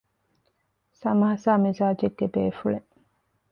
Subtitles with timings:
[1.01, 2.89] ސަމާސާ މިޒާޖެއްގެ ބޭފުޅެއް